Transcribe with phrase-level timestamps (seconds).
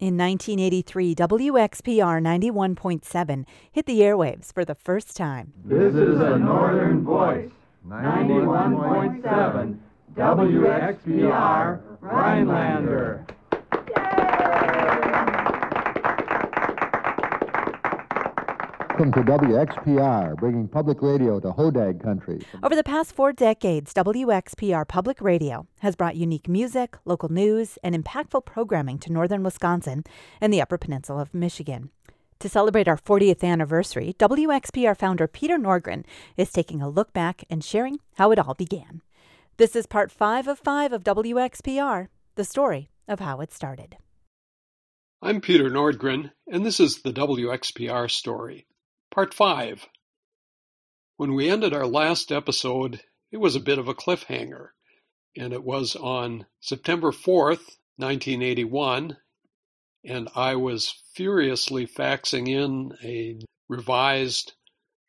[0.00, 5.52] In 1983, WXPR 91.7 hit the airwaves for the first time.
[5.62, 7.50] This is a Northern Voice,
[7.86, 9.78] 91.7
[10.16, 13.26] WXPR Rhinelander.
[19.00, 22.42] Welcome to WXPR, bringing public radio to Hodag country.
[22.62, 27.94] Over the past four decades, WXPR Public Radio has brought unique music, local news, and
[27.94, 30.04] impactful programming to northern Wisconsin
[30.38, 31.88] and the Upper Peninsula of Michigan.
[32.40, 36.04] To celebrate our 40th anniversary, WXPR founder Peter Nordgren
[36.36, 39.00] is taking a look back and sharing how it all began.
[39.56, 43.96] This is part five of five of WXPR, the story of how it started.
[45.22, 48.66] I'm Peter Nordgren, and this is the WXPR story.
[49.10, 49.88] Part 5
[51.16, 53.02] When we ended our last episode,
[53.32, 54.68] it was a bit of a cliffhanger,
[55.36, 59.16] and it was on September 4th, 1981,
[60.04, 64.52] and I was furiously faxing in a revised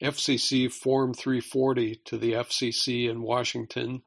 [0.02, 4.02] FCC Form 340 to the FCC in Washington,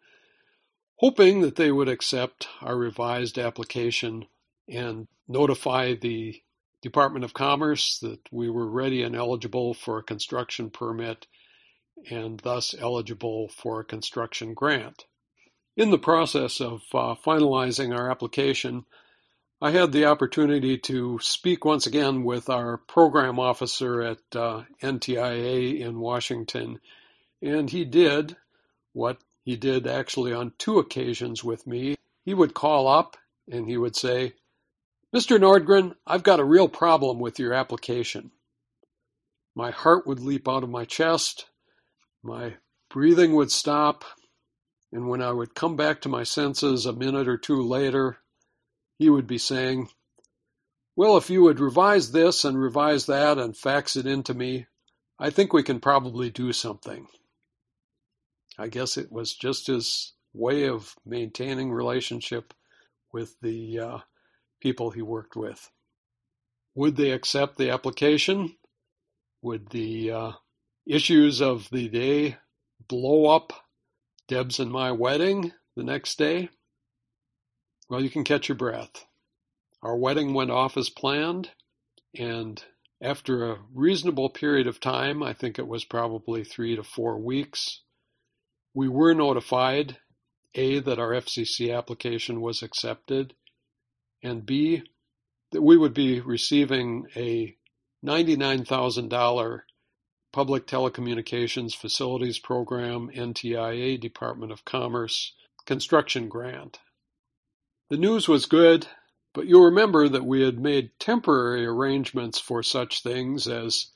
[0.97, 4.27] hoping that they would accept our revised application
[4.69, 6.43] and notify the
[6.85, 11.27] Department of Commerce that we were ready and eligible for a construction permit
[12.11, 15.07] and thus eligible for a construction grant.
[15.79, 18.85] In the process of uh, finalizing our application,
[19.63, 25.81] I had the opportunity to speak once again with our program officer at uh, NTIA
[25.81, 26.81] in Washington,
[27.41, 28.37] and he did
[28.93, 31.97] what he did actually on two occasions with me.
[32.27, 33.17] He would call up
[33.51, 34.35] and he would say,
[35.15, 35.39] Mr.
[35.39, 38.33] Nordgren, I've got a real problem with your application.
[39.55, 41.47] My heart would leap out of my chest,
[42.25, 42.55] my
[42.91, 44.05] breathing would stop,
[44.91, 48.19] and when I would come back to my senses a minute or two later,
[48.99, 49.89] he would be saying,
[50.97, 54.67] Well, if you would revise this and revise that and fax it in to me,
[55.17, 57.07] I think we can probably do something.
[58.59, 62.53] I guess it was just his way of maintaining relationship
[63.13, 63.99] with the uh,
[64.65, 65.71] people he worked with.
[66.75, 68.57] Would they accept the application?
[69.43, 70.33] Would the uh,
[70.87, 72.39] issues of the day
[72.89, 73.53] blow up
[74.27, 76.49] Deb's and my wedding the next day?
[77.91, 79.05] Well, you can catch your breath.
[79.83, 81.51] Our wedding went off as planned,
[82.19, 82.65] and
[83.03, 87.83] after a reasonable period of time, I think it was probably three to four weeks,
[88.73, 89.99] we were notified
[90.55, 93.35] A, that our FCC application was accepted,
[94.25, 94.83] and B,
[95.53, 97.57] that we would be receiving a
[98.05, 99.61] $99,000
[100.33, 105.33] Public Telecommunications Facilities Program NTIA Department of Commerce
[105.65, 106.81] construction grant.
[107.89, 108.89] The news was good,
[109.33, 113.93] but you'll remember that we had made temporary arrangements for such things as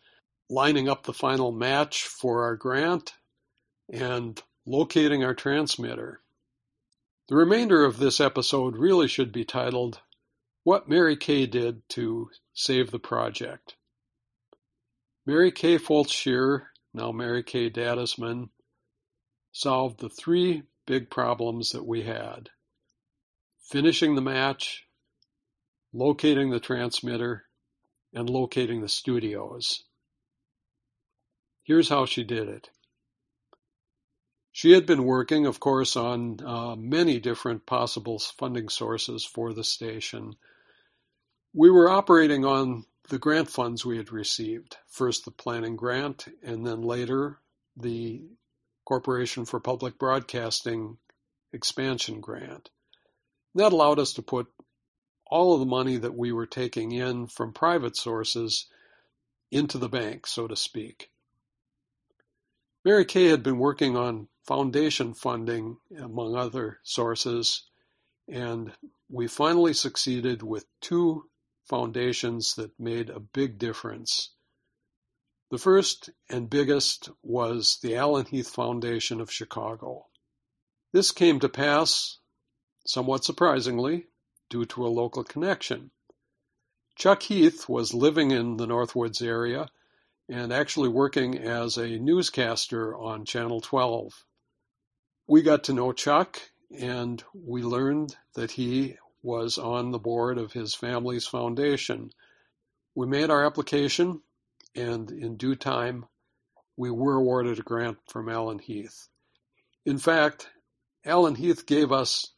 [0.48, 3.14] lining up the final match for our grant
[3.92, 6.20] and locating our transmitter.
[7.28, 10.00] The remainder of this episode really should be titled
[10.68, 13.74] what Mary Kay did to save the project.
[15.24, 16.62] Mary Kay Fultz
[16.92, 18.50] now Mary Kay Dadisman,
[19.50, 22.50] solved the three big problems that we had.
[23.70, 24.84] Finishing the match,
[25.94, 27.46] locating the transmitter,
[28.12, 29.84] and locating the studios.
[31.62, 32.68] Here's how she did it.
[34.52, 39.64] She had been working, of course, on uh, many different possible funding sources for the
[39.64, 40.34] station
[41.52, 44.76] we were operating on the grant funds we had received.
[44.86, 47.38] First the planning grant, and then later
[47.76, 48.22] the
[48.84, 50.98] Corporation for Public Broadcasting
[51.52, 52.70] expansion grant.
[53.54, 54.46] That allowed us to put
[55.26, 58.66] all of the money that we were taking in from private sources
[59.50, 61.10] into the bank, so to speak.
[62.84, 67.64] Mary Kay had been working on foundation funding, among other sources,
[68.26, 68.72] and
[69.10, 71.24] we finally succeeded with two
[71.68, 74.30] foundations that made a big difference.
[75.50, 80.06] The first and biggest was the Allen Heath Foundation of Chicago.
[80.92, 82.18] This came to pass,
[82.86, 84.06] somewhat surprisingly,
[84.50, 85.90] due to a local connection.
[86.96, 89.70] Chuck Heath was living in the Northwoods area
[90.28, 94.24] and actually working as a newscaster on Channel 12.
[95.26, 96.40] We got to know Chuck
[96.76, 102.10] and we learned that he was on the board of his family's foundation.
[102.94, 104.22] We made our application,
[104.74, 106.06] and in due time,
[106.76, 109.08] we were awarded a grant from Allen Heath.
[109.84, 110.48] In fact,
[111.04, 112.32] Allen Heath gave us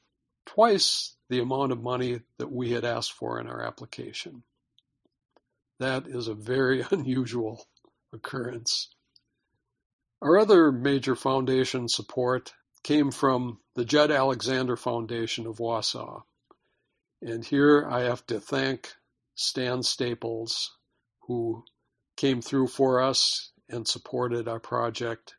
[0.47, 4.43] twice the amount of money that we had asked for in our application.
[5.79, 7.67] That is a very unusual
[8.12, 8.88] occurrence.
[10.23, 16.23] Our other major foundation support came from the Judd Alexander Foundation of Wausau.
[17.22, 18.94] And here I have to thank
[19.34, 20.70] Stan Staples,
[21.22, 21.64] who
[22.17, 25.34] came through for us and supported our project.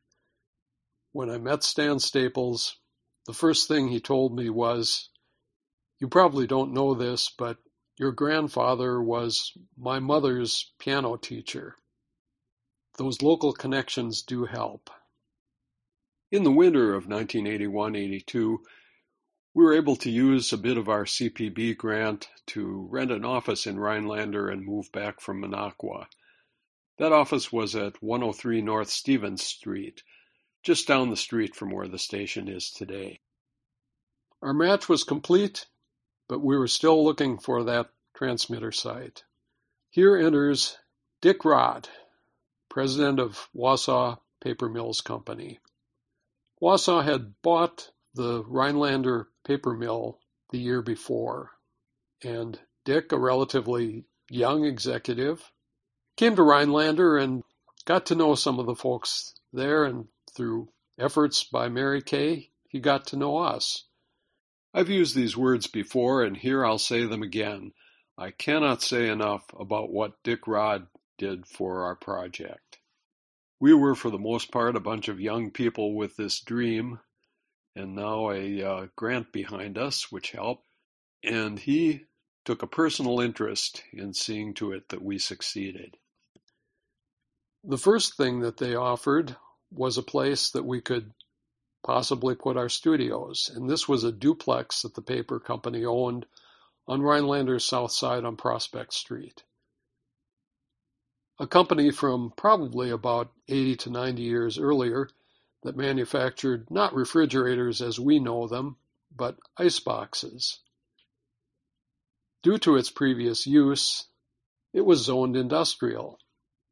[1.11, 2.77] When I met Stan Staples,
[3.25, 5.09] the first thing he told me was,
[5.99, 7.57] You probably don't know this, but
[7.97, 11.75] your grandfather was my mother's piano teacher.
[12.97, 14.89] Those local connections do help.
[16.31, 18.57] In the winter of 1981-82,
[19.53, 23.67] we were able to use a bit of our CPB grant to rent an office
[23.67, 26.05] in Rhinelander and move back from Minocqua.
[26.99, 30.03] That office was at 103 North Stevens Street,
[30.63, 33.19] just down the street from where the station is today.
[34.41, 35.65] Our match was complete,
[36.29, 39.23] but we were still looking for that transmitter site.
[39.89, 40.77] Here enters
[41.19, 41.89] Dick Rod,
[42.69, 45.59] president of Wausau Paper Mills Company.
[46.61, 50.19] Wausau had bought the Rhinelander paper mill
[50.51, 51.51] the year before,
[52.23, 55.51] and Dick, a relatively young executive,
[56.17, 57.43] came to Rhinelander and
[57.85, 62.79] got to know some of the folks there, and through efforts by Mary Kay, he
[62.79, 63.85] got to know us.
[64.73, 67.73] I've used these words before, and here I'll say them again.
[68.17, 72.77] I cannot say enough about what Dick Rod did for our project.
[73.59, 76.99] We were, for the most part, a bunch of young people with this dream,
[77.75, 80.65] and now a uh, grant behind us, which helped.
[81.23, 82.05] And he
[82.45, 85.97] took a personal interest in seeing to it that we succeeded.
[87.63, 89.35] The first thing that they offered
[89.71, 91.13] was a place that we could
[91.83, 96.25] possibly put our studios, and this was a duplex that the paper company owned
[96.87, 99.43] on Rhinelander's south side on Prospect Street.
[101.39, 105.09] A company from probably about 80 to 90 years earlier
[105.63, 108.77] that manufactured not refrigerators as we know them,
[109.15, 110.59] but ice boxes.
[112.43, 114.05] Due to its previous use,
[114.73, 116.17] it was zoned industrial,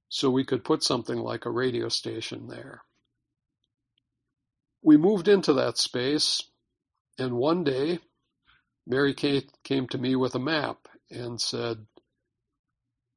[0.07, 2.81] so we could put something like a radio station there.
[4.81, 6.41] We moved into that space,
[7.17, 7.99] and one day
[8.87, 11.85] Mary Kay came to me with a map and said,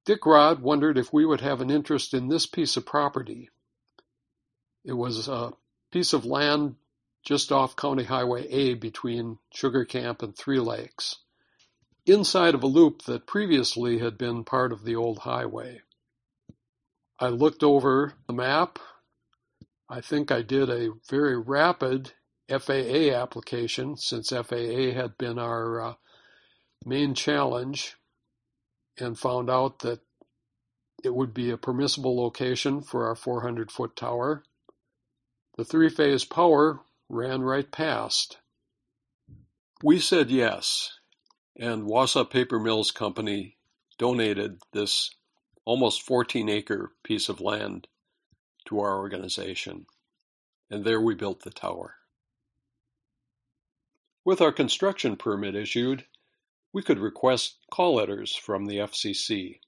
[0.04, 3.48] Dick Rod wondered if we would have an interest in this piece of property.
[4.84, 5.52] It was a
[5.92, 6.74] piece of land
[7.24, 11.18] just off County Highway A between Sugar Camp and Three Lakes,
[12.04, 15.82] inside of a loop that previously had been part of the old highway.
[17.20, 18.80] I looked over the map.
[19.88, 22.12] I think I did a very rapid
[22.48, 25.94] FAA application since FAA had been our uh,
[26.84, 27.96] main challenge
[28.98, 30.00] and found out that
[31.04, 34.42] it would be a permissible location for our 400 foot tower.
[35.56, 38.38] The three phase power ran right past.
[39.82, 40.99] We said yes,
[41.56, 43.58] and Wausau Paper Mills Company
[43.99, 45.10] donated this
[45.66, 47.87] almost 14 acre piece of land
[48.66, 49.87] to our organization,
[50.70, 51.96] and there we built the tower.
[54.25, 56.06] With our construction permit issued,
[56.72, 59.60] we could request call letters from the FCC.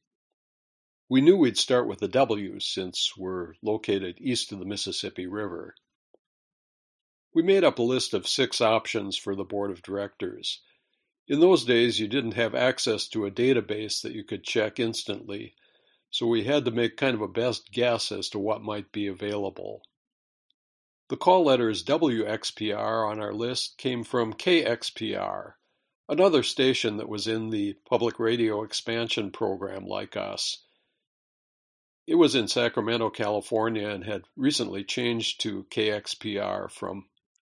[1.07, 5.75] We knew we'd start with the W since we're located east of the Mississippi River.
[7.35, 10.63] We made up a list of six options for the board of directors.
[11.29, 15.55] In those days, you didn't have access to a database that you could check instantly,
[16.09, 19.07] so we had to make kind of a best guess as to what might be
[19.07, 19.83] available.
[21.09, 25.53] The call letters WXPR on our list came from KXPR,
[26.09, 30.64] another station that was in the public radio expansion program like us.
[32.07, 37.09] It was in Sacramento, California, and had recently changed to KXPR from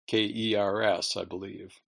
[0.06, 1.80] KERS, I believe.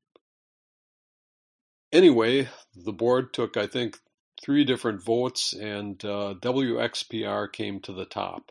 [1.93, 3.99] Anyway, the board took, I think,
[4.43, 8.51] three different votes, and uh, WXPR came to the top.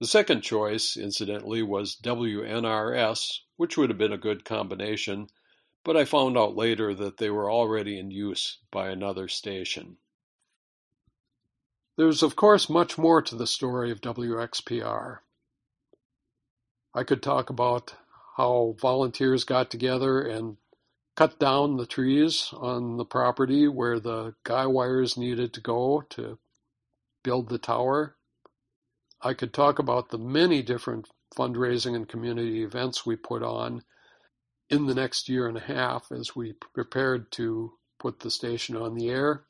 [0.00, 5.28] The second choice, incidentally, was WNRS, which would have been a good combination,
[5.82, 9.96] but I found out later that they were already in use by another station.
[12.00, 15.18] There's, of course, much more to the story of WXPR.
[16.94, 17.94] I could talk about
[18.38, 20.56] how volunteers got together and
[21.14, 26.38] cut down the trees on the property where the guy wires needed to go to
[27.22, 28.16] build the tower.
[29.20, 33.82] I could talk about the many different fundraising and community events we put on
[34.70, 38.94] in the next year and a half as we prepared to put the station on
[38.94, 39.44] the air.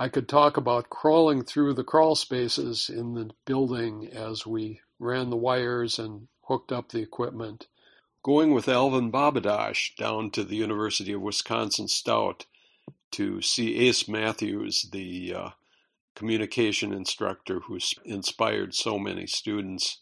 [0.00, 5.28] I could talk about crawling through the crawl spaces in the building as we ran
[5.28, 7.66] the wires and hooked up the equipment.
[8.22, 12.46] Going with Alvin Babadosh down to the University of Wisconsin Stout
[13.10, 15.50] to see Ace Matthews, the uh,
[16.14, 19.98] communication instructor who's inspired so many students,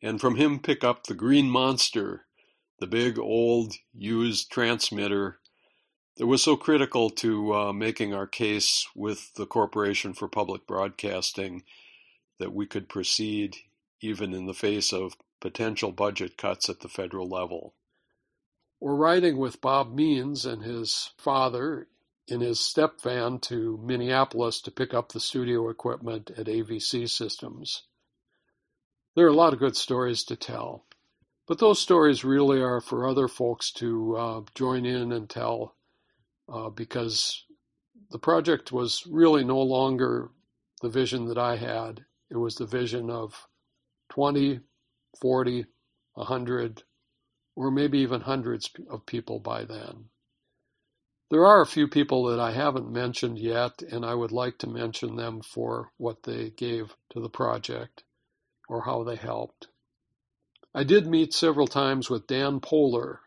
[0.00, 2.24] and from him pick up the Green Monster,
[2.78, 5.39] the big old used transmitter
[6.20, 11.62] that was so critical to uh, making our case with the Corporation for Public Broadcasting
[12.38, 13.56] that we could proceed
[14.02, 17.72] even in the face of potential budget cuts at the federal level.
[18.80, 21.88] We're riding with Bob Means and his father
[22.28, 27.84] in his step van to Minneapolis to pick up the studio equipment at AVC Systems.
[29.16, 30.84] There are a lot of good stories to tell,
[31.48, 35.76] but those stories really are for other folks to uh, join in and tell
[36.52, 37.44] uh, because
[38.10, 40.30] the project was really no longer
[40.82, 42.04] the vision that I had.
[42.30, 43.46] It was the vision of
[44.10, 44.60] 20,
[45.20, 45.66] 40,
[46.14, 46.82] 100,
[47.56, 50.06] or maybe even hundreds of people by then.
[51.30, 54.66] There are a few people that I haven't mentioned yet, and I would like to
[54.66, 58.02] mention them for what they gave to the project
[58.68, 59.68] or how they helped.
[60.74, 63.20] I did meet several times with Dan Polar,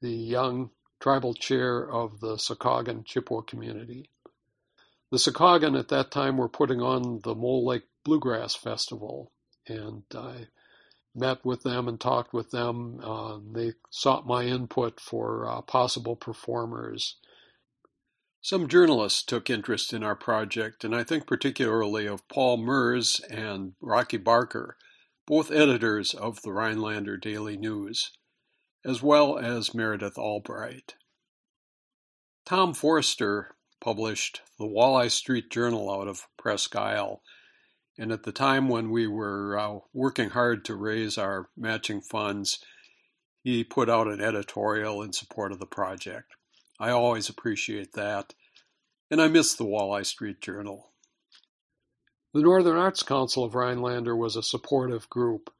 [0.00, 4.10] the young tribal chair of the Sokaogon Chippewa community.
[5.10, 9.32] The Sokaogon at that time were putting on the Mole Lake Bluegrass Festival,
[9.66, 10.48] and I
[11.14, 13.00] met with them and talked with them.
[13.02, 17.16] Uh, they sought my input for uh, possible performers.
[18.42, 23.74] Some journalists took interest in our project, and I think particularly of Paul Mers and
[23.80, 24.76] Rocky Barker,
[25.26, 28.12] both editors of the Rhinelander Daily News
[28.84, 30.94] as well as Meredith Albright.
[32.46, 37.22] Tom Forster published the Walleye Street Journal out of Presque Isle,
[37.98, 42.58] and at the time when we were uh, working hard to raise our matching funds,
[43.42, 46.34] he put out an editorial in support of the project.
[46.78, 48.34] I always appreciate that,
[49.10, 50.92] and I miss the Walleye Street Journal.
[52.32, 55.52] The Northern Arts Council of Rhinelander was a supportive group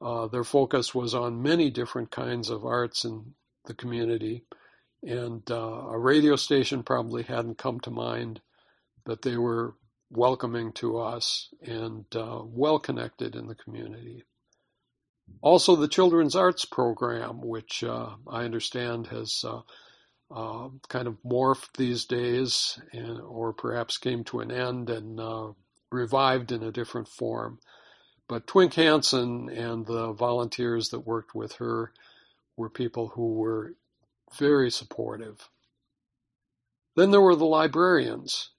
[0.00, 3.34] uh, their focus was on many different kinds of arts in
[3.66, 4.44] the community,
[5.02, 5.54] and uh,
[5.90, 8.40] a radio station probably hadn't come to mind,
[9.04, 9.74] but they were
[10.10, 14.24] welcoming to us and uh, well connected in the community.
[15.42, 19.60] Also, the Children's Arts Program, which uh, I understand has uh,
[20.34, 25.20] uh, kind of morphed these days, and, or perhaps came to an end and
[25.92, 27.58] revived in a different form.
[28.30, 31.92] But Twink Hansen and the volunteers that worked with her
[32.56, 33.74] were people who were
[34.38, 35.48] very supportive.
[36.94, 38.50] Then there were the librarians,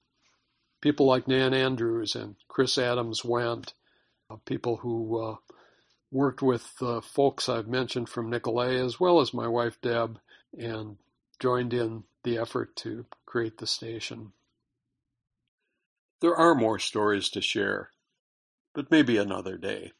[0.81, 3.73] people like Nan Andrews and Chris Adams Went,
[4.29, 5.35] uh, people who uh,
[6.11, 10.19] worked with the folks I've mentioned from Nicolet, as well as my wife Deb,
[10.51, 10.97] and
[11.39, 14.33] joined in the effort to create the station.
[16.19, 17.91] There are more stories to share
[18.73, 19.91] but maybe another day.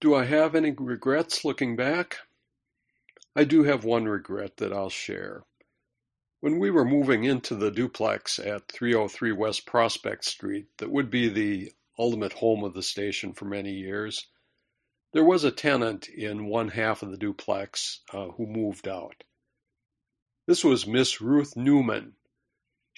[0.00, 2.18] Do I have any regrets looking back?
[3.34, 5.44] I do have one regret that I'll share.
[6.40, 11.28] When we were moving into the duplex at 303 West Prospect Street, that would be
[11.28, 14.28] the ultimate home of the station for many years,
[15.12, 19.24] there was a tenant in one half of the duplex uh, who moved out.
[20.46, 22.14] This was Miss Ruth Newman,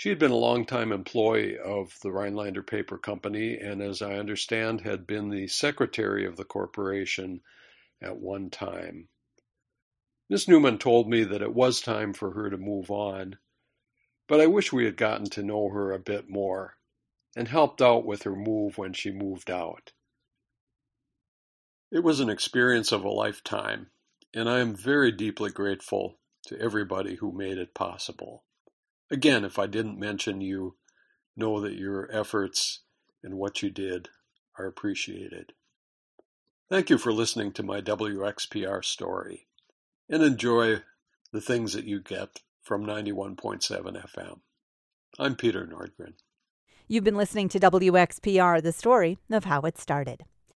[0.01, 4.81] she had been a long-time employee of the Rhinelander Paper Company and, as I understand,
[4.81, 7.43] had been the secretary of the corporation
[8.01, 9.11] at one time.
[10.31, 13.37] Miss Newman told me that it was time for her to move on,
[14.27, 16.79] but I wish we had gotten to know her a bit more
[17.37, 19.93] and helped out with her move when she moved out.
[21.93, 23.91] It was an experience of a lifetime,
[24.33, 28.45] and I am very deeply grateful to everybody who made it possible.
[29.11, 30.77] Again, if I didn't mention you,
[31.37, 32.81] know that your efforts
[33.23, 34.09] and what you did
[34.59, 35.53] are appreciated.
[36.69, 39.49] Thank you for listening to my WXPR story
[40.09, 40.83] and enjoy
[41.33, 44.41] the things that you get from 91.7 FM.
[45.19, 46.15] I'm Peter Nordgren.
[46.87, 50.25] You've been listening to WXPR, the story of how it started.